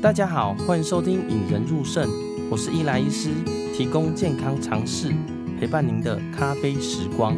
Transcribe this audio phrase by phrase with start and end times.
[0.00, 2.08] 大家好，欢迎收听《引人入胜》，
[2.48, 3.30] 我是伊莱医师，
[3.74, 5.12] 提供健康常识，
[5.58, 7.34] 陪伴您的咖啡时光。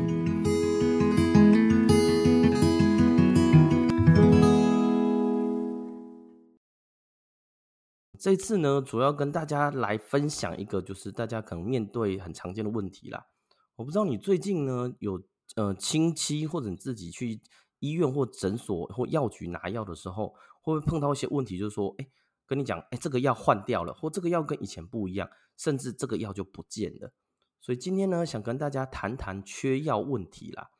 [8.18, 13.28] 这次呢，主要跟大家来分享一个，就是大家可能面对很常见的问题啦。
[13.76, 15.22] 我不知道你最近呢，有
[15.56, 17.40] 呃亲戚或者你自己去
[17.78, 22.06] 医院或诊所或药局拿药的时候，会不会碰到一些问题，就是说，哎，
[22.50, 27.12] 跟你讲，哎，这个药换掉了，或这个药跟以前不一样，甚至这个药就不见了。
[27.60, 30.70] 所以今天呢，想跟大家谈谈缺药问题啦。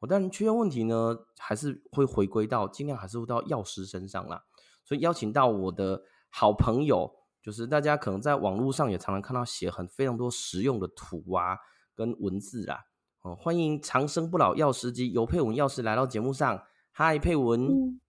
[0.00, 4.42] 我当然缺药问题呢，还是会回归到尽量还是会到药师身上啦。
[4.84, 6.02] 所以邀请到我的。
[6.32, 7.12] 好朋友，
[7.42, 11.58] 就是大家可能在网络上也常常看到写很非常多实用的图啊，
[11.92, 12.78] 跟文字啊。
[13.22, 16.62] 哦，欢迎长生不老药师及尤佩文药师来到节目上。
[16.92, 18.00] 嗨，佩文。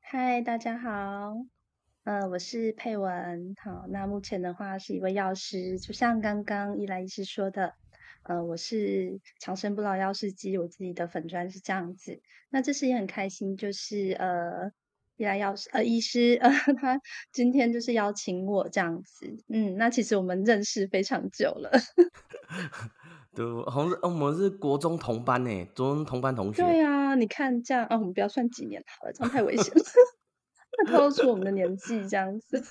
[0.00, 1.57] 嗨，大家好。
[2.08, 3.54] 呃，我是佩文。
[3.62, 7.74] 好，那目前的话是一位药师，就像刚刚伊莱医师说的，
[8.22, 12.22] 呃，我是长生不老药师机，我自己的粉砖是这样子。
[12.48, 14.72] 那这次也很开心，就是呃。
[15.18, 16.48] 伊莱药师呃，医师呃，
[16.80, 17.00] 他
[17.32, 21.72] 今天就是邀请我这样子，嗯，那其实我们认识非常久了，
[23.34, 26.62] 对，好像是我们是国中同班呢，中同班同学。
[26.62, 29.82] 对啊，你看这样啊，我们不要算几年好了，这样太危险了，那
[30.88, 32.62] 透露出我们的年纪这样子。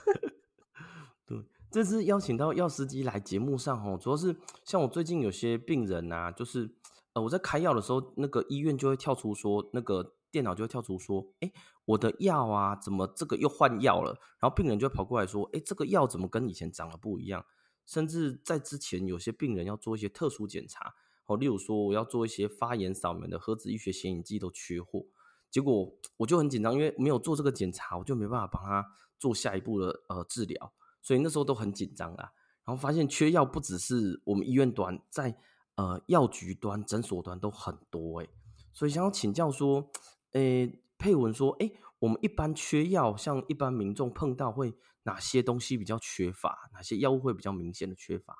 [1.25, 1.37] 对，
[1.71, 6.69] 这次邀请到药师机来节目上哦，主要是像我最近有些病人啊，就是
[7.13, 10.13] 呃，我在开药的时候，那个医院就会跳出说那个。
[10.29, 11.49] 电脑就会跳出说：“哎，
[11.85, 17.45] 我的药啊，怎么这个又换药了？”然后病人就会跑过来说：“哎，这个药怎么跟以前长得不一样？”
[17.87, 20.93] 甚至在之前，有些病人要做一些特殊检查，
[21.27, 25.05] 哦，例如说我要做一些发炎扫描的核子医学显影剂都缺货，
[25.49, 28.85] 结果我就很紧张，因为没有做这个检查，我就没办法帮他
[29.19, 32.31] 做下一步的呃治疗，所以那时候都很紧张啊。
[32.65, 35.37] 然后发现缺药不只是我们医院端，在
[35.75, 38.27] 呃药局端、诊所端都很多哎，
[38.73, 39.89] 所以想要请教说。
[40.33, 46.69] 诶，佩文说，诶，我们一般缺药，像一般民众碰到会哪些东西比较缺乏？
[46.73, 48.35] 哪些药物会比较明显的缺乏？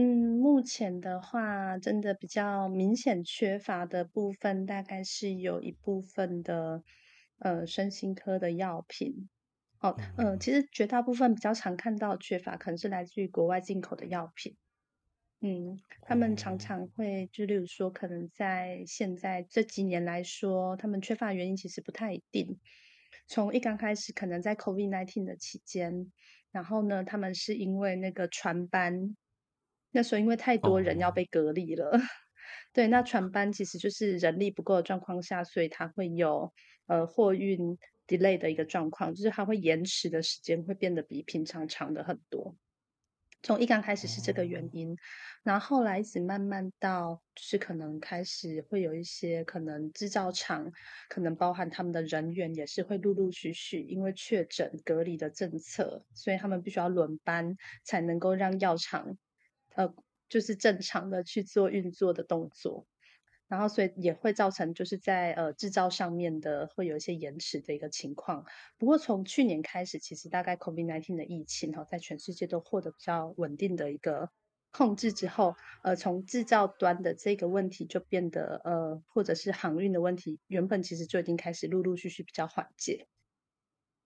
[0.00, 6.84] 嗯，目前的话，真的比较明显缺乏的部分，大概是有一部分的
[7.40, 9.28] 呃身心科的药品。
[9.80, 14.56] 哦，嗯、呃，其实绝大部分比较常看到缺乏，可能是来自于国外进口的药品。
[15.40, 22.60] 嗯，他们常常会，就例如说，可能在现在这几年来说，他们缺乏的原因其实不太一定。
[23.26, 26.12] 从一刚开始，可能在 COVID-19 的期间，
[26.52, 29.16] 然后呢，他们是因为那个船班，
[29.90, 32.00] 那时候因为太多人要被隔离了，哦、
[32.72, 36.52] 对，那船班其实就是人力不够的状况下，所以它会有
[36.86, 42.56] 呃货运 delay 的一个状况，就是它会延迟的时间会变得比平常长的很多。
[43.40, 44.96] 从一刚开始是这个原因，
[45.44, 50.68] 然后后来一直慢慢到，就是可能开始会有一些可能制造厂，
[51.08, 59.16] 可能包含他们的人员也是会陆陆续续因为确诊隔离的政策，所以他们必须要轮班才能够让药厂，
[59.74, 59.94] 呃，
[60.28, 62.86] 就是正常的去做运作的动作。
[63.48, 68.44] 然后，所以也会造成就是在呃制造上面的会有一些延迟的一个情况。
[68.76, 74.28] 不过从去年开始，其实大概 COVID-19 的疫情哈，在全世界都获得比较稳定的一个
[74.70, 83.06] 控制之后，呃，从制造端的这个问题就变得呃，或者是航运的问题，原本其实就已经开始陆陆续续比较缓解。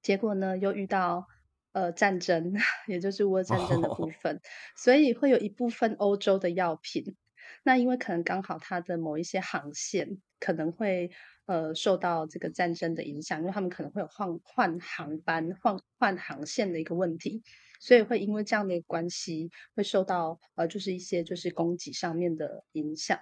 [0.02, 1.26] 结果呢，又遇到
[1.72, 2.54] 呃战争，
[2.86, 4.40] 也就是乌俄战争的部分，哦、
[4.76, 7.16] 所以会有一部分欧洲的药品。
[7.64, 11.10] 那因为可能刚好它的某一些航线可能会
[11.46, 17.42] 呃受到这个战争的影响，因为他们可能会有换换航班、换换航线的一个问题，
[17.80, 23.18] 所以会因为这样的关系会受到呃就是一些就是供给上面的影响。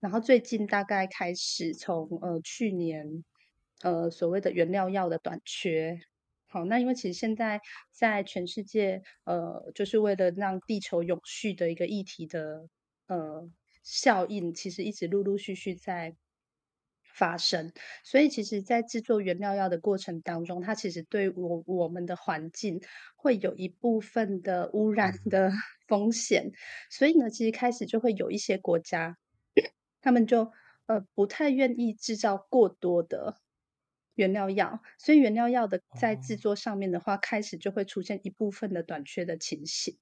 [0.00, 3.24] 然后最近大概开始从呃去年
[3.82, 5.98] 呃所谓的原料药的短缺，
[6.54, 7.60] 好，那因为其实现在
[7.90, 12.68] 在全世界呃就是为了让地球永续的一个议题的
[13.08, 13.50] 呃。
[13.82, 16.16] 效应其实一直陆陆续续在
[17.02, 17.70] 发生，
[18.02, 22.80] 所以其实，在制作原料药的过程当中，它其实对我我们的环境
[23.14, 25.50] 会有一部分的污染的
[25.86, 26.50] 风险。
[26.90, 29.18] 所以呢，其实开始就会有一些国家，
[30.00, 30.50] 他们就
[30.86, 33.36] 呃不太愿意制造过多的
[34.14, 39.96] 原料药，所以原料药的在制作上面的话，开始就会出现一部分的短缺的情形。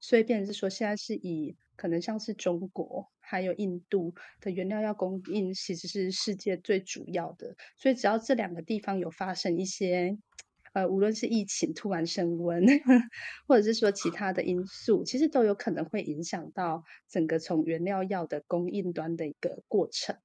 [0.00, 7.56] 所以，变成是说，现在是以可能像是中国还有印度的原料药供应，其实是世界最主要的。
[7.78, 10.18] 所以，只要这两个地方有发生一些
[10.74, 12.62] 呃，无论是疫情突然升温，
[13.48, 20.16] 或者是说其他的因素，其实都有可能会影响到整个从原料药的供应端的一个过程。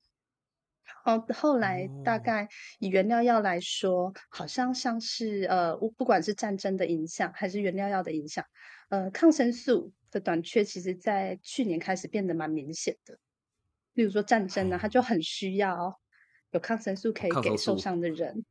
[1.05, 2.47] 哦，后来大概
[2.79, 8.45] 以原料药来说，好像像是呃，不管是战争的影响还是原料药的影响，
[8.89, 13.17] 呃，抗生素的短缺，其实在去年开始变得蛮明显的。
[13.93, 15.99] 例如说战争呢，它就很需要
[16.51, 18.45] 有抗生素可以给受伤的人。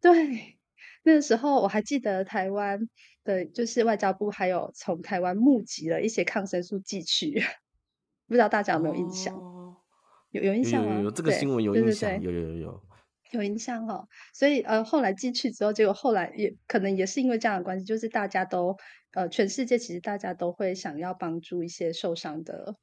[0.00, 0.58] 对，
[1.02, 2.88] 那个时候我还记得台湾
[3.24, 7.42] 的，就是外交部还有从台湾募集了一些抗生素寄去，
[8.28, 9.34] 不知道大家有没有印象？
[9.34, 9.53] 哦、
[10.34, 10.90] 有有印象吗？
[10.94, 12.82] 有有有，这个新闻有印象，有有有有
[13.30, 14.06] 有印象哦。
[14.32, 18.76] 所以呃，后来进去之后，结果后来也可能也是因为这样的关系，就是大家都
[19.12, 22.74] 呃，全世界其实大家都会想要帮助一些受伤的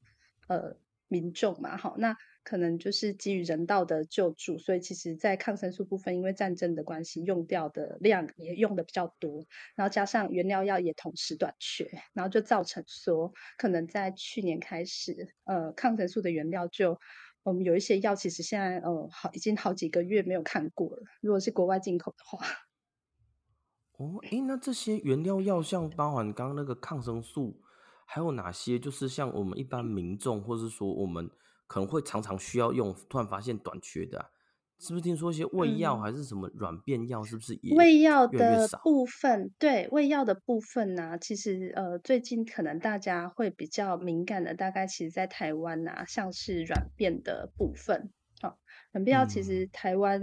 [0.47, 0.77] 呃
[1.09, 1.75] 民众嘛。
[1.75, 2.15] 好，那。
[2.43, 9.45] 可能就是基于人道的救助，所以其实，在抗生素部分，因为战争的关系，用掉的量也用的比较多，
[9.75, 16.99] 然后加上原料药也同时短缺，然后就造成说，可能在去年开始，呃，抗生素的原料就，
[17.43, 21.03] 我们有一些药，其实现在，呃，好，已经好几个月没有看过了。
[21.21, 22.45] 如果是国外进口的话，
[23.97, 27.61] 哦，诶，那这些原料药，像包含刚刚那个抗生素，
[28.05, 28.79] 还有哪些？
[28.79, 31.29] 就是像我们一般民众，或是说我们。
[31.67, 34.31] 可能会常常需要用，突然发现短缺的、
[34.81, 37.55] 是不是听说一些胃药还是什么软便药，是不是？
[37.75, 48.11] 胃药的部分，对，胃药的部分呢、啊，其实呃最近可能大家会比较敏感的，大概其实在台湾啊，像是软便的部分，
[48.41, 48.57] 好、哦，
[48.91, 50.19] 软便药其实台湾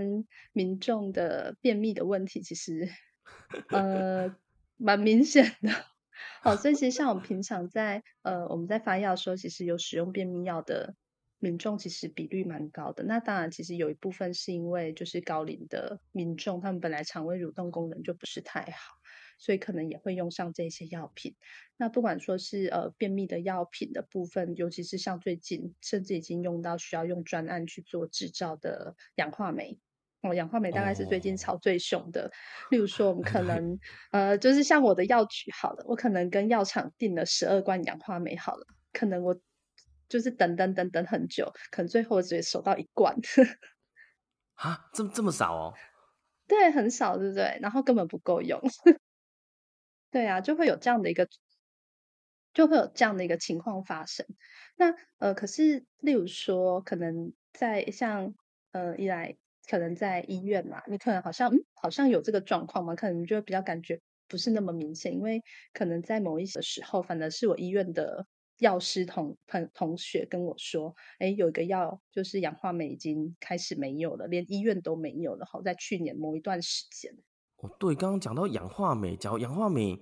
[0.52, 2.88] 民众的便秘的问题其实、
[3.68, 4.36] 嗯、呃
[4.76, 5.70] 蛮明显的，
[6.42, 10.96] 好，所以其实像我们平常在呃我们在发药的时候，其实有使用便秘药的。
[11.40, 18.96] 民众其实比率蛮高的，那当然其实有一部分是因为就是高龄的民众，他们本来肠胃蠕动功能就不是太好，
[19.38, 21.36] 所以可能也会用上这些药品。
[21.76, 29.78] 那不管说是呃便秘的药品的部分，尤其是像最近甚至已经用到需要用专案去做制造的氧化酶
[30.22, 32.22] 哦，氧化酶大概是最近炒最凶的。
[32.22, 32.72] Oh.
[32.72, 33.78] 例如说我们可能
[34.10, 39.40] 呃就是像我的药局好了，我可能跟药厂订了十二罐氧化酶好了，可能我。
[40.08, 43.14] 就是等等等等很久，可能最后只收到一罐。
[44.54, 45.74] 啊，这么这么少哦？
[46.48, 47.58] 对，很少，对不对？
[47.60, 48.58] 然后根本不够用。
[50.10, 51.28] 对啊，就会有这样的一个，
[52.54, 54.26] 就会有这样的一个情况发生。
[54.76, 58.34] 那呃，可是例如说，可能在像
[58.72, 59.36] 呃，一来
[59.68, 65.42] 可能在医院嘛，你可能好像嗯，好像有这个状况嘛，可能就会比较感觉不是那么明显，因为
[65.74, 68.26] 可能在某一些时候，反而是我医院的。
[68.58, 75.46] 药师同同同学跟我说，哎，有一个药就是氧化镁已经开始没有了，连医院都没有了。
[75.46, 77.14] 好，在去年某一段时间。
[77.58, 79.96] 哦，对，刚刚讲到氧化镁，假如氧化镁，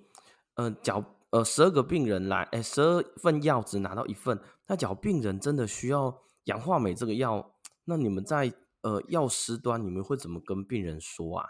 [0.55, 7.55] 呃，假如呃十二个病人来，哎，十二份药只拿到一份，那假如病人真的需要氧化镁这个药，
[7.85, 11.47] 那你们在呃药师端，你们会怎么跟病人说啊？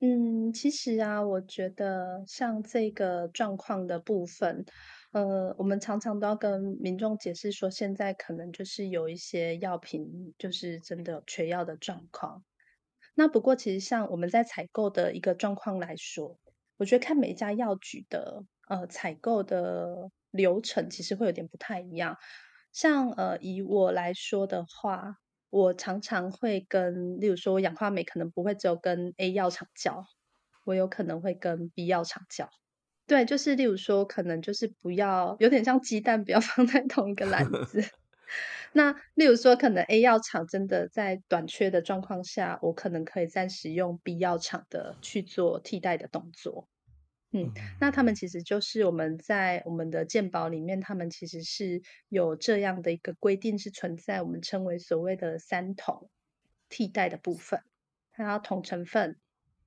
[0.00, 4.66] 嗯，其实啊，我觉得像这个状况的部分。
[5.12, 12.44] 呃，我们常常都要跟民众解释说，现在可能就是有一些药品就是真的缺药的状况。
[13.14, 16.38] 那不过，其实像我们在采购的一个状况来说，
[16.76, 22.16] 我觉得看每一家药局的呃采购的流程，其实会有点不太一样。
[22.72, 25.16] 像呃以我来说的话，
[25.50, 30.04] 我常常会跟，例如说我氧化镁可能不会只有跟 A 药厂交，
[30.64, 32.48] 我有可能会跟 B 药厂交。
[33.10, 37.82] 对，就是例如说，可能就是不要有点像鸡蛋，不要 放在同一个篮 子。
[38.72, 46.68] 那例如说，可能 A 药厂真的在短缺的状况下，我可能可以暂时用 B 药厂的去做替代的动作。
[47.32, 47.50] 嗯，
[47.80, 56.08] 那他们其实就是我们在我们的健保里面，他们其实是有这样的一个规定，是存在我们称为所谓的三同
[56.68, 57.60] 替代的部分，
[58.12, 59.16] 它要同成分，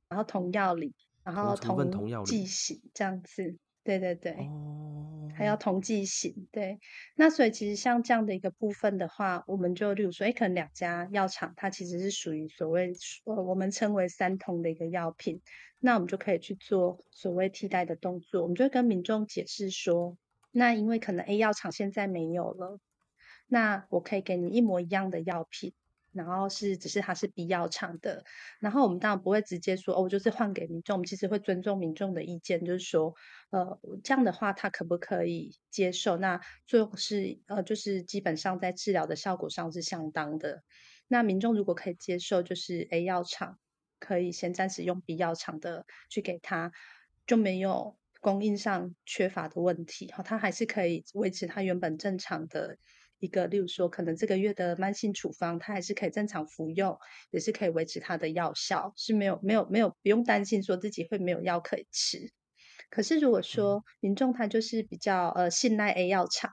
[0.08, 0.96] 然后同药理。
[1.24, 6.80] 然后同剂型这样子，对对对，哦、还要同剂型，对。
[7.16, 12.94] 那所以其实像这样的一个部分的话，我们就例如说，哎，可能两家药厂它其实是属于所谓
[13.26, 15.42] 呃我们称为三同的一个药品，
[15.80, 18.42] 那我们就可以去做所谓替代的动作。
[18.42, 20.18] 我们就会跟民众解释说，
[20.52, 22.80] 那因为可能 A 药厂现在没有了，
[23.48, 25.74] 那我可以给你一模一样的药品。
[26.14, 28.24] 然后是，只是它是 B 药厂的，
[28.60, 33.14] 然后我们当然不会直接说哦，我就是换给民众，我们其实会尊重民众的意见，就是说，
[33.50, 36.18] 呃，这样的话他可不可以接受？
[36.18, 40.64] 那最后是呃，就是基本上在治疗的效果上是相当的。
[41.08, 43.60] 那民众如果可以接受，就是 A 药厂
[44.00, 46.72] 可以先暂时用 B 药厂的去给他，
[47.28, 50.08] 就没有供应上缺乏的问题。
[50.08, 52.78] 哈，他还是可以维持他原本正常的
[53.24, 56.98] 一个，例如说可能这个月的慢性处方，它还是可以正常服用，
[57.32, 62.32] 也是可以维持它的药效，是没有没有没有不用担心说自己会没有药可以吃。
[62.90, 66.52] 可是如果说民众他就是比较呃信赖 A 药厂，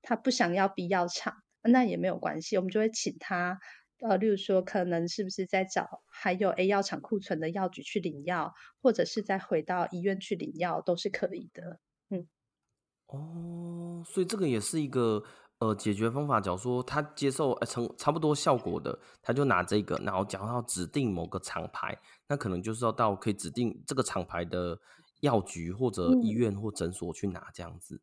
[0.00, 3.58] 他不想要 B 药厂，那也没有关系，我们就会请他。
[4.00, 11.80] 呃，例如说，可能是不是在找还有 A 药厂库存的药局去领药，或者是再回到医院去领药，都是可以的。
[12.08, 12.28] 嗯，
[13.08, 15.24] 哦，所以这个也是一个
[15.58, 16.40] 呃解决方法。
[16.40, 21.98] 假如说他接受呃成差不多效果的，他就拿这个，然后讲到指定某个厂牌，
[22.28, 24.78] 那可能就是要到可以指定这个厂牌的
[25.20, 28.00] 药局或者医院或诊所去拿这样子。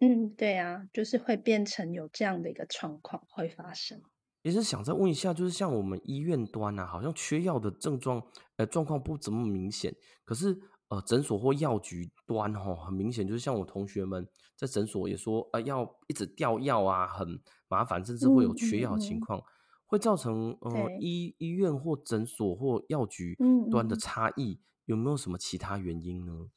[0.00, 4.00] 嗯，对啊，就是会变成有这样的一个状况会发生。
[4.42, 8.22] 也是想再问一下，就是像我们医院端啊，好像缺药的症状，
[8.56, 9.92] 呃，状况不怎么明显。
[10.24, 10.56] 可是，
[10.88, 14.26] 呃，诊所或药局端哈，很明显就是像我同学们
[14.56, 19.42] 在诊所也说，呃，要一直调药啊，很麻烦，甚至会有缺药的情况，嗯嗯。
[19.42, 19.56] 嗯，
[19.88, 23.34] 会造成呃医医院或诊所或药局
[23.70, 26.50] 端的差异，有没有什么其他原因呢？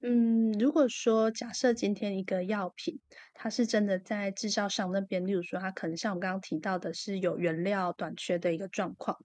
[0.00, 3.00] 嗯，如果说假设今天一个药品，
[3.32, 9.18] 它是真的在制造商那边，例如说它可能像我刚刚提到的是有原料短缺的一个状况，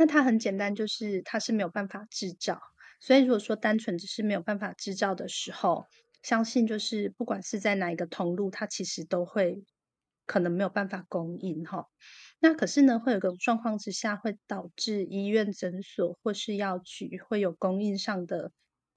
[0.00, 2.58] 那它很简单，就是它是没有办法制造。
[3.02, 5.84] 所以如果说单纯只是没有办法制造的时候，
[6.22, 9.62] 相信就是不管是在哪一个通路，它其实都会
[10.24, 11.84] 可能没有办法供应哈。
[12.38, 18.52] 那可是呢，会有个状况之下，会导致医院、诊所或是药局会有供应上的。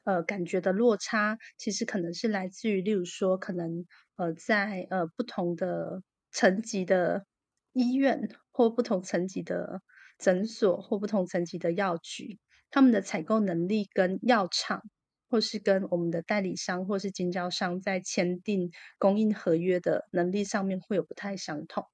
[0.05, 3.85] 呃，感觉的落差其实可能是来自于，例如说，可能
[4.17, 7.25] 呃，在呃不同的层级的
[7.71, 9.81] 医院或不同层级的
[10.17, 12.39] 诊所或不同层级的药局，
[12.71, 14.83] 他们的采购能力跟药厂
[15.29, 21.85] 或是跟我们的代理商或是经销商在签订供应合约的能力上面会有不太相同。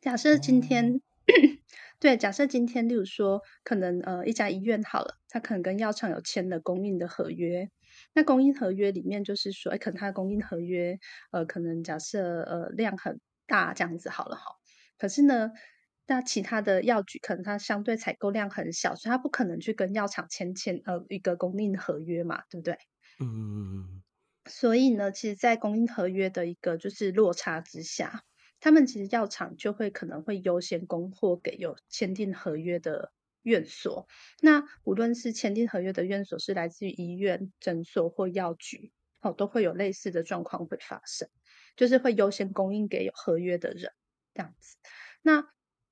[0.00, 1.00] 假设今天。
[1.98, 7.68] 对，假设今天，例如说，可能呃一家医院好了，他可能跟药厂有签了供应的合约，
[8.14, 11.00] 那供应合约里面就是说，哎，可能他的供应合约，
[11.32, 13.18] 呃，可能假设呃量很
[13.48, 14.42] 大这样子好了哈，
[14.98, 15.50] 可是呢，
[16.06, 22.78] 那其他的药局可能它相对采购量很小，所以它不可能去跟药厂签签呃一个供应合约嘛，对不对？
[23.20, 24.02] 嗯。
[24.48, 28.22] 所以呢，其实，在供应合约的一个就是落差之下。
[28.60, 34.06] 他们其实药厂就会可能会优先供货给有签订合约的院所。
[34.40, 41.28] 那无论是签订合约的院所是来自于医院、诊所或药局，哦，都会有类似的状况会发生，
[41.74, 43.90] 就是会优先供应给有合约的人
[44.32, 44.76] 这样子。
[45.22, 45.44] 那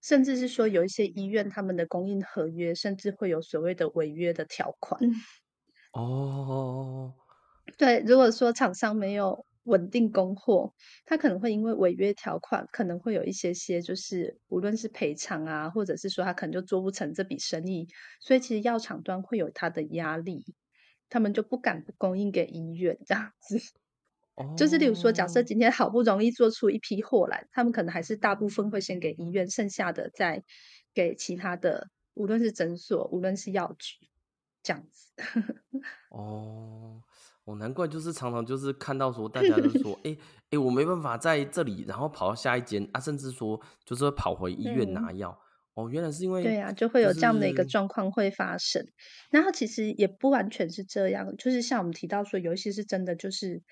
[0.04, 5.00] 甚至是说有一些医院他们的供应合约甚至会有所谓的违约的条款。
[5.92, 7.14] 哦，
[7.78, 9.46] 对，如果说厂商没有。
[9.64, 10.74] 稳定供货，
[11.06, 17.88] 他可能会因为违约条款，可能会有一些些，就是无论是赔偿啊，或者是说他可能就做不成这笔生意，
[18.20, 20.44] 所以其实药厂端会有他的压力，
[21.08, 23.58] 他们就不敢不供应给医院这样子。
[24.36, 24.56] Oh.
[24.56, 30.42] 就是例如说，假设今天好不容易做出一批货来，他们可能还是大部分会先给医院，剩下的再
[30.92, 34.08] 给其他的，无论是诊所，无论是药局，
[34.62, 35.12] 这样子。
[36.10, 37.00] 哦。
[37.00, 37.02] Oh.
[37.44, 40.18] 哦，难怪就是常常就是看到说大家都说， 哎哎、欸
[40.52, 45.38] 欸，我没办法在这里，然后跑到下一间啊，甚至说就是跑回医院拿药。
[45.74, 48.82] 嗯、哦，原来是因为对啊，就会有这样的一个状况会发生。
[49.30, 53.62] 然后其实也不完全是这样，就是像我们提到说，有一些是真的就是，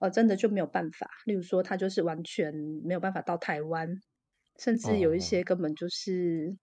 [0.00, 1.08] 呃，真的就没有办法。
[1.26, 2.52] 例如说，他就是完全
[2.84, 3.88] 没有办法到台湾，
[4.58, 6.56] 甚至有一些根本就是、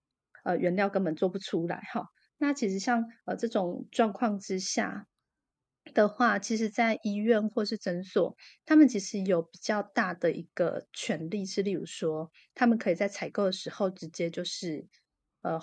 [0.44, 2.04] 哦、呃原料根本做不出来哈。
[2.36, 5.06] 那其实像呃这种状况之下。
[5.94, 14.86] 的话，其实，在医院或是诊所，他们其实有比较大的一个权利，是例如说，他们可以在采购的时候直接就是，
[15.40, 15.58] 呃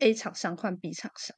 [0.00, 1.34] ，A 厂商换 B 厂商。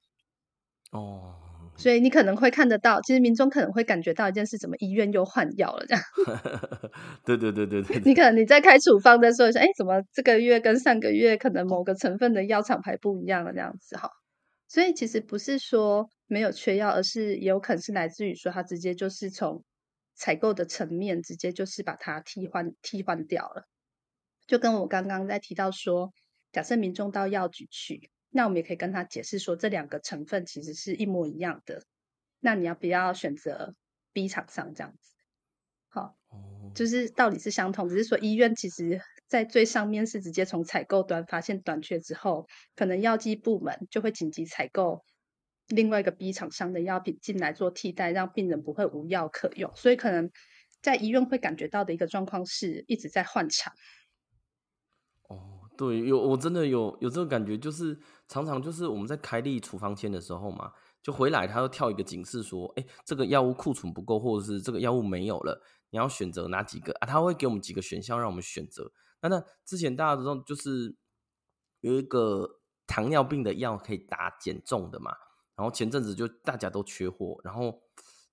[0.92, 1.47] 哦。
[1.78, 5.87] 所以你可能会看得到，其实民众可能会感觉到一件事：怎么医院又换药了？
[5.87, 6.04] 这样。
[7.25, 8.02] 对对对对 对。
[8.04, 13.52] 你可能你在开处方的时候说，哎，怎么这个月跟上个月可能某个成分的药厂牌不一样了？
[13.54, 14.11] 这样子哈。
[14.66, 16.08] 所以其实不是说。
[16.30, 19.64] 没有缺药，而是也有可能是来自于说，他直接就是从
[20.14, 23.66] 采购的层面，直接就是把它替换替换掉了。
[24.47, 26.12] 就跟我刚刚在提到说，
[26.52, 31.82] 假设民众到药局去，那我们也可以跟他解释说，这两个成分其实是一模一样的。
[32.40, 33.75] 那你要不要选择
[34.12, 35.12] B 厂商这样子？
[35.88, 36.16] 好，
[36.75, 45.02] 就是道理是相同，只是说医院其实在最上面是直接从采购端发现短缺之后，可能药剂部门就会紧急采购
[45.68, 49.73] 另外一个 B 厂商的药品进来做替代，让病人不会无药可用。
[49.75, 50.30] 所以可能
[50.82, 53.73] 在医院会感觉到的一个状况是一直在换厂。
[55.28, 60.73] 哦，对，有我真的有有这个感觉，就是常常就是我们在开立处方签的时候嘛。
[61.00, 68.92] 就回来，他又跳一个警示说：“哎，这个药物库存不够，或者是这个药物没有了，你要选择哪几个啊？”他会给我们几个选项让我们选择。
[69.23, 70.97] 那那之前大家知道，就是
[71.80, 75.12] 有一个糖尿病的药可以打减重的嘛。
[75.54, 77.80] 然后前阵子就大家都缺货，然后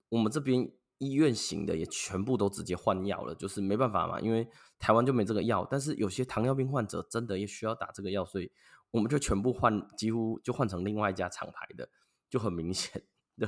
[0.09, 4.49] 我们这边医院型的也全部都直接换药了，就是没办法嘛，因为
[4.79, 5.65] 台湾就没这个药。
[5.69, 8.51] 但是有些糖尿病患者真的也需要打这个药，所以
[8.95, 11.89] 我们就全部换，几乎就换成另外一家厂牌的。
[12.27, 13.03] 就很明显，
[13.37, 13.47] 对，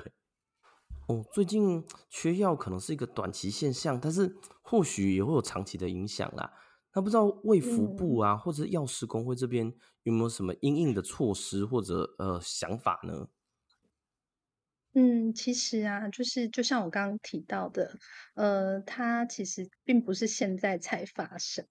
[1.07, 6.53] 哦，最近缺药可能是一个短期现象，但是或许也会有长期的影响啦。
[6.93, 9.73] 那不知道卫福部啊，嗯、或者药师公会这边
[10.03, 13.27] 有没有什么应应的措施或者呃想法呢？
[14.93, 17.97] 嗯，其实啊，就是就像我刚刚提到的，
[18.35, 21.65] 呃，它其实并不是现在才发生。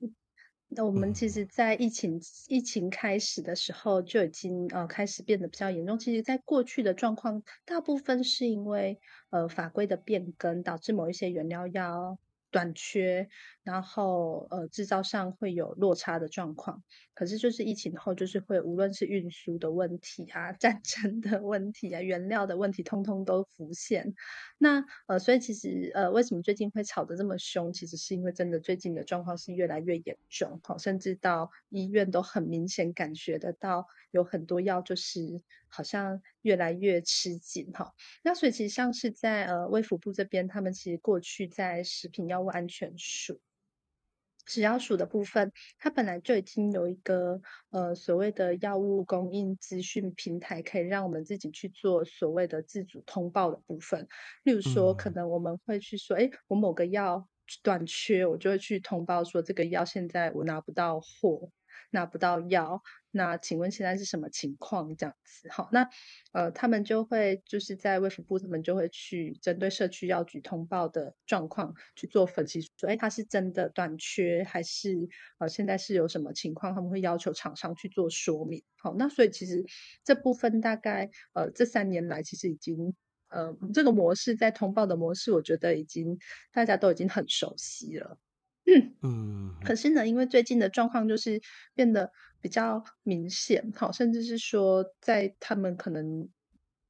[0.68, 5.99] 那我们其实，在疫情疫情开始的时候，就已经呃开始变得比较严重。
[5.99, 8.99] 其实，在过去的状况，大部分是因为
[9.30, 12.18] 呃法规的变更，导致某一些原料药
[12.50, 13.28] 短缺，
[13.62, 16.82] 然后呃制造上会有落差的状况。
[17.14, 24.14] 可是就是疫情后，就是会无论是运输的问题啊、 战争的问题啊、原料的问题，通通都浮现。
[24.58, 27.72] 那呃，所以其实呃，为什么最近会吵得这么凶？
[27.72, 37.92] 其实是因为真的最近的状况是越来越严重，好，甚至到医院都很明显感觉得到有很多药就是好像越来越吃紧哈。
[38.23, 43.40] 那所以其实像是在呃卫福部这边，他们其实过去在食品药物安全署。
[44.49, 54.07] 食药署的部分，它本来就已经有一个呃所谓的药物供应资讯平台，可以让我们自己去做所谓的自主通报的部分。
[54.44, 57.29] 例如说，可能我们会去说，哎，我某个药
[57.64, 61.50] 短缺，我就会去通报说这个药现在我拿不到货，
[61.90, 62.81] 拿不到药。
[63.16, 64.94] 那请问现在是什么情况？
[64.94, 65.88] 这样子，好，那
[66.33, 74.94] 呃，他们就会就是在卫福部，他们就会去针对社区药局通报的状况去做分析，说，哎，它是真的短缺，还是
[75.38, 76.74] 呃现在是有什么情况？
[76.74, 78.62] 他们会要求厂商去做说明。
[78.76, 79.64] 好，那所以其实
[80.05, 82.94] 这部分大概呃这三年来，其实已经
[83.29, 86.18] 呃这个模式在通报的模式，我觉得已经
[86.52, 88.18] 大家都已经很熟悉了。
[89.00, 91.40] 嗯，可是呢，因为最近的状况就是
[91.72, 96.29] 变得比较明显，好，甚至是说，在他们可能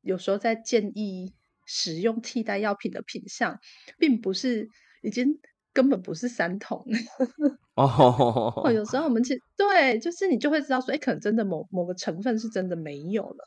[0.02, 3.58] 有时候在建议使用替代药品的品项，
[3.98, 4.68] 并不是
[5.02, 5.38] 已经
[5.72, 6.84] 根本不是三桶
[7.74, 8.70] 哦。
[8.72, 13.44] 有时候我们其实对，就是你就会知道说，哎，可能真的某某个成分是真的没有了。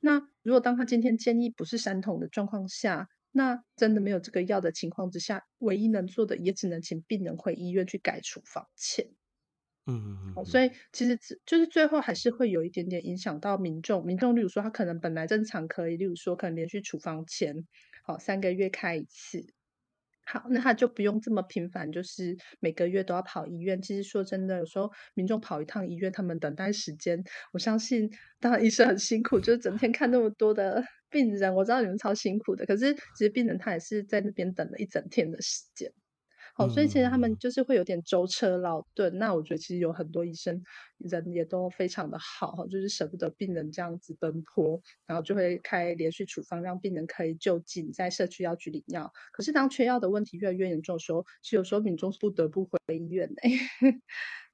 [0.00, 9.06] 那如果当他今天建议不是三桶的状况下，那真的没有这个药的情况之下，唯一能做的也只能请病人回医院去改处方签。
[9.90, 14.04] 嗯，好，所以其实就是最后还是会有一点点影响到民众。
[14.04, 17.66] 民众例如说，他可能本来正常可以，例如说可能连续处方前，
[18.04, 19.46] 好，三个月开一次。
[20.26, 23.80] 好，那他就不用这么频繁，就是每个月都要跑医院。
[23.80, 27.24] 其实说真的，有时候民众跑一趟医院，他们等待时间，
[27.54, 32.66] 我相信当然医生很辛苦，就是整天看那么多的病人，我知道你们超辛苦的。
[32.66, 35.90] 可是其实病人他也是在那边等了一整天的时间。
[36.58, 39.14] 哦，所以其实他们就是会有点舟车劳顿。
[39.14, 40.60] 嗯、那我觉得其实有很多医生
[40.98, 49.12] 人也都非常的好，就是舍不得病人这样子奔波，然后就会开连续处方，让病人可以就近在社区药局领药。
[49.32, 53.42] 可是当缺药的问题越来越严重的时候，其实有时候民众是不得不回医院的。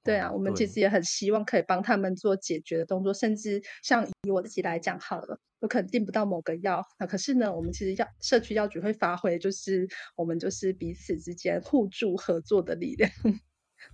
[0.05, 13.11] 对啊，我们其实也很希望可以帮他们做解决的动作，甚至像以我自己来讲好了，我可能订不到某个药，那可是呢，我们其实药社区药局会发挥，就是我们就是彼此之间互助合作的力量。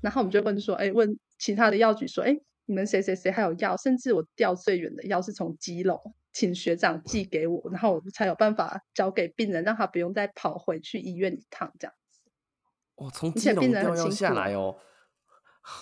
[0.03, 3.77] 然后我们就问说，哎，问其他的药局说，哎，你们谁谁谁还有药？
[3.77, 5.97] 甚至我调最远的药是从基隆，
[6.33, 12.21] 请学长寄给我，然后我才有办法交给病人，让他不用再跑回去医院一趟这样子。
[12.97, 14.77] 哦，从基隆调药下来哦。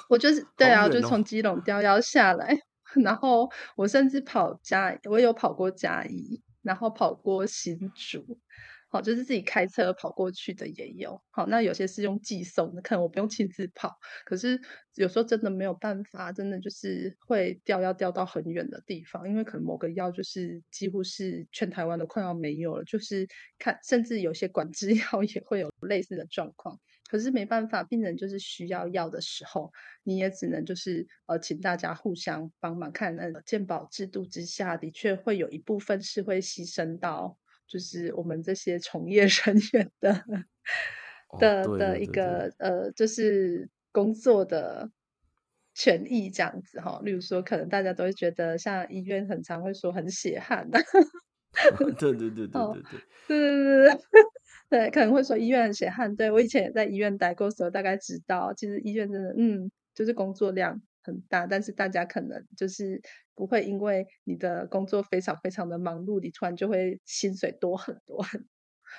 [0.08, 2.56] 我就是对啊，就从基隆吊腰下来，
[3.04, 8.38] 然后我甚至跑嘉，我有跑过嘉义，然后跑过新竹，
[8.90, 11.20] 好，就是自己开车跑过去的也有。
[11.30, 14.58] 好，那有些是用寄送的，可能我不用亲自跑，可是
[14.94, 23.26] 有时候真的没有办法，真的就是会调药调到很远的地方，因为可能某个药就是几乎是全台湾都快要没有了，就是
[23.58, 26.78] 看甚至有些管制 药也会有类似的状况。
[27.10, 29.70] 可是没办法，病人就是需要药的时候，
[30.02, 33.16] 你也只能就是呃，请大家互相帮忙看。
[33.16, 40.24] 那个健保制度之下的确会有一部分是会牺牲到，就是我们这些从业人员的、
[41.28, 44.90] 哦、的的一个呃，就是工作的
[45.74, 47.00] 权益这样子哈。
[47.04, 50.80] 例如说，可能大家都会觉得，像医院很常会说很血汗的。
[51.98, 54.00] 对对对对对对对，对对对
[54.68, 56.14] 对，可能会说医院很血汗。
[56.14, 63.00] 对，我以前也在医院待过，时候大概知道，其实医院真的，嗯，就是工作量很大，但是大家可能就是
[63.34, 68.46] 不会因为你的工作非常非常的忙碌，你突然就会薪水多很多很，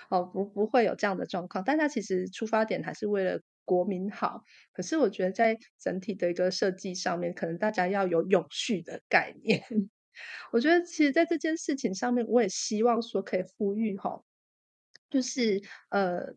[0.10, 1.64] 哦，不不会有这样的状况。
[1.64, 4.44] 大家其实出发点还是为了国民好，
[4.74, 9.64] 可是我觉得在整体的一个设计上面，可能大家要有永续的概念。
[10.52, 14.22] 我觉得，其实，在这件事情上面，我也希望说可以呼吁哈，
[15.10, 16.34] 就是呃，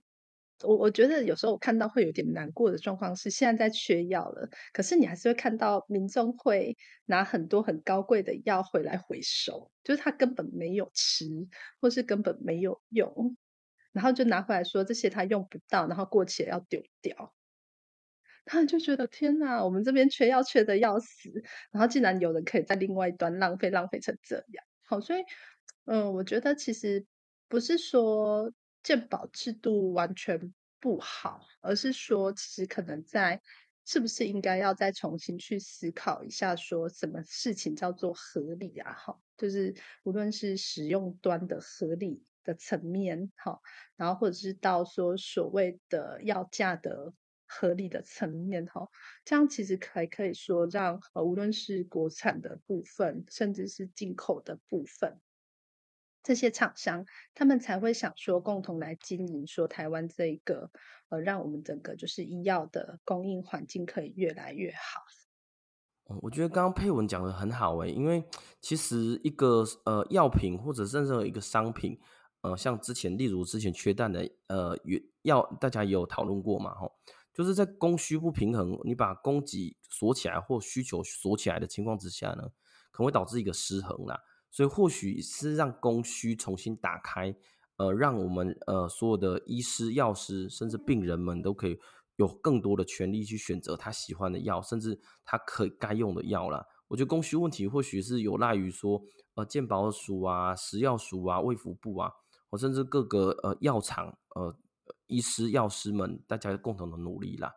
[0.65, 11.27] 我我觉得有时候我看到会有点难过的状况是，现在在缺药了，可是你还是会看到民众会拿很多很高贵的药回来回收，就是他根本没有吃，
[11.81, 13.37] 或是根本没有用，
[13.93, 17.35] 然后就拿回来说这些他用不到，然后过期了要丢掉。
[18.45, 21.31] 他就觉得天哪，我们这边缺药缺得要死，
[21.71, 25.23] 然后竟然有人可以在另外一端浪费浪费成这样，好，所以，
[25.85, 27.07] 嗯、我觉得其实
[27.49, 33.41] 不是说鉴保制度完全不好，而是说其实可能在
[33.85, 38.93] 是不是应该要再重新去思考一下，说什么事情叫做合理啊？
[38.93, 43.61] 哈，就是无论是使用端的合理的层面，哈，
[43.97, 47.13] 然后或者是到说所谓的药价的。
[47.55, 48.89] 合理的层面哈，
[49.27, 55.21] 这样其实还可以说让呃，无论是国产的部分，甚至是进口的部分，
[56.23, 57.05] 这些厂商
[57.35, 60.71] 他们才会想说共同来经营，说台湾这一个
[61.09, 65.03] 呃，让我们整个就是医药的供应环境可以越来越好。
[66.21, 68.23] 我觉得刚刚佩文讲得很好诶，因为
[68.61, 71.99] 其实一个呃药品或者甚至一个商品，
[72.43, 74.77] 呃，像之前例如之前缺蛋的呃
[75.23, 76.93] 药，大家也有讨论过嘛，吼。
[77.33, 82.43] 就是在供需不平衡，你把供给锁起来或需求锁起来的情况之下呢，
[82.91, 84.21] 可能会导致一个失衡啦。
[84.53, 87.35] 所以或许是让供需重新打开，
[87.79, 91.77] 呃，让我们呃所有的医师、药师，甚至病人们都可以
[92.15, 96.65] 有更多的权利去选择他喜欢的药，甚至他可该用的药了。
[96.87, 99.03] 我觉得供需问题或许是有赖于说，
[99.35, 102.13] 呃，健保署啊、食药署啊、卫福部啊，
[102.49, 104.57] 或甚至各个呃药厂呃。
[105.07, 107.53] 医师、药师们，大家共同的努力啦。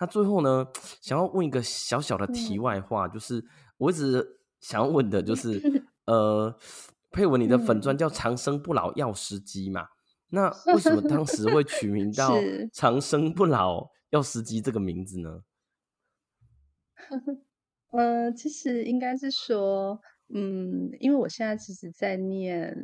[0.00, 0.66] 那最后呢，
[1.00, 3.44] 想要问一个小小的题外话，就是
[3.78, 5.60] 我一直想要问的，就是
[6.06, 6.56] 呃，
[7.10, 9.86] 佩文，你的粉钻叫“长生不老药师机”嘛？
[10.30, 12.34] 那 为什么当时会取名到
[12.72, 15.42] “长生不老药师机”这个名字呢？
[17.92, 20.00] 呃，其实应该是说，
[20.34, 22.74] 嗯，因为我现在其实在念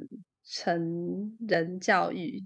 [0.44, 2.44] 成人教育。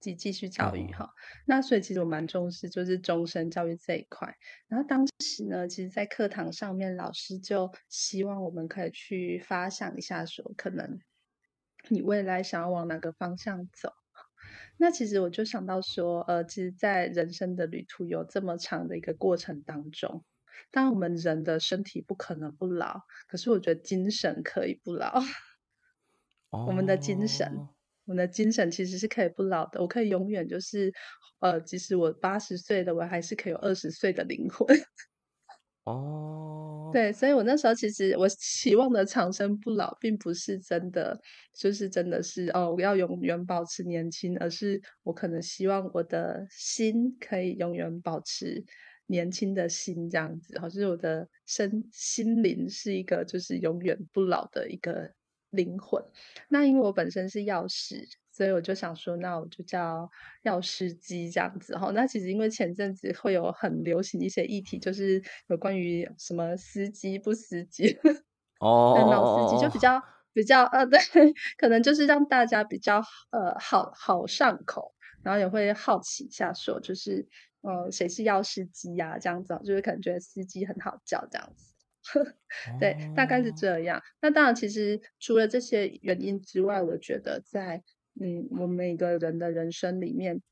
[0.00, 1.12] 及继续教育哈，
[1.44, 4.36] 那所以其实我蛮重视就是终身教育这一块。
[4.68, 11.00] 然后当时呢，其实，在课堂上面，老师就希望我们可以去发想一下，说可能
[11.88, 13.92] 你未来想要往哪个方向走。
[14.76, 20.24] 那其实我就想到说，呃，其实，在人生的旅途有这么长的一个过程当中，
[20.70, 25.20] 当然我们人的身体不可能不老，可是我觉得精神可以不老。
[26.50, 27.68] 哦， 我们的精神。
[28.08, 30.92] 我的精神其实是可以不老的，我可以永远就是，
[31.40, 34.66] 呃，即使我八十岁的，我还是可以有二十岁的灵魂。
[35.84, 41.18] 哦，对，所以我那时候其实我期望的长生不老，并不是真的，
[41.54, 48.62] 就是真的是哦，我要永远保持年轻，而是我可能希望我的心可以永远保持
[49.06, 55.10] 年轻的心，这样子，好，就是我的身心灵是一个就是永远不老的一个。
[55.50, 56.02] 灵魂，
[56.48, 60.08] 那因为我本身是药师，所以我就想说，那我就叫
[60.42, 61.90] 药师机这样子哈。
[61.94, 67.98] 那其实因为前阵子会有很流行一些议题，就是有关于什么司机不司机
[68.60, 70.98] 哦，老司机就比较比较呃， 对，
[71.56, 77.26] 可能就是让大家比较呃好好上口，然后也会好奇一下说，就是
[77.62, 79.18] 呃谁是药师机呀？
[79.18, 81.67] 这样子，就是可能觉得司机很好叫这样子。
[82.80, 84.02] 对，大概是这样。
[84.20, 87.82] 那当然，其实除了这些原因之外，我觉得在
[88.20, 90.42] 嗯，我们每个人的人生里面，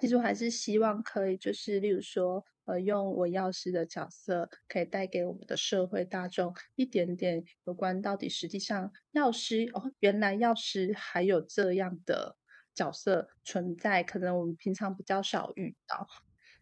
[0.00, 12.36] 其实我还是希望可以，就是例如说，呃，用我药师的角色，可以带给我们的社会大众一点点有关到底实际上药师哦，原来药师还有这样的
[12.74, 16.06] 角色存在，可能我们平常比较少遇到。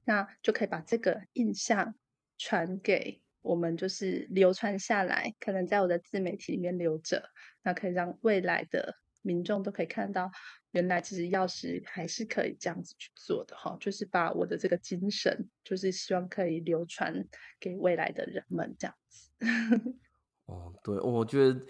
[0.07, 1.95] 那就可以把这个印象
[2.37, 7.23] 传给我们，就是流传下来，可能在我的自媒体里面留着，
[7.63, 10.31] 那可以让未来的民众都可以看到，
[10.71, 17.15] 原来其实药师还是可以这样子去做的哈，就是把我的这个精神，就是希望可以流传
[17.61, 19.31] 给未来的人们这样子。
[20.47, 21.61] 哦，对，我觉得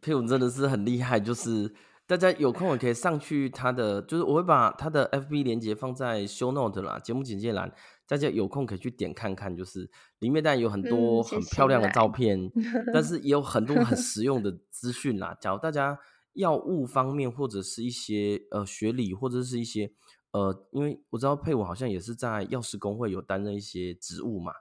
[0.00, 1.72] 佩文真的是很厉害，就是。
[2.06, 7.72] 大家有空也可以上去他的，就是我会把他的 FB 连接放在 Show Note 啦，节目简介栏，
[8.10, 12.50] 大家有空可以去点看看，就是里面当然有很多很漂亮的照片，
[12.92, 15.38] 但是也有很多很 实用的资讯啦。
[15.40, 15.96] 假如大家
[16.32, 19.92] 药物方面或者是一些呃学理或者是一些
[20.32, 24.52] 呃，因为我知道佩武好像也是在药师公会有担任一些职务嘛。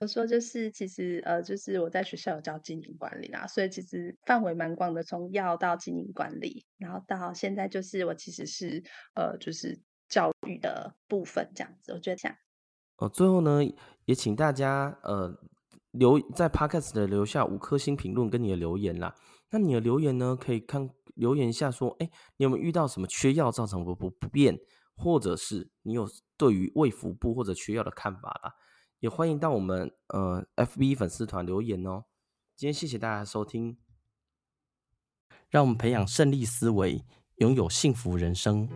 [0.00, 8.82] 我说就是，其实呃，就是我在学校有教经营管理啦，所以其实范围蛮广的，从药到经营管理，然后到现在就是我其实是
[9.14, 9.82] 呃，就是教
[10.58, 11.92] 的部分这样子。
[11.92, 12.36] 我觉得这样。
[12.96, 13.60] 哦，最后呢，
[14.04, 15.38] 也请大家呃
[15.92, 19.14] 留在 Podcast 的留下五颗星评论跟你的留言啦。
[19.50, 24.58] 那你的留言呢，可以看留言一下说，哎，你有没有遇到什么缺药造成不不不便，
[24.94, 28.54] 或者是你有对于胃腹部或者缺药的看法啦？
[29.00, 32.04] 也欢迎到我们呃 FB 粉丝团留言哦。
[32.54, 33.78] 今天谢谢大家收听，
[35.48, 37.02] 让我们培养胜利思维，
[37.36, 38.68] 拥有幸福人生。